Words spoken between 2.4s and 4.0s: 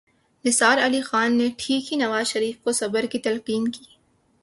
کو صبر کی تلقین کی۔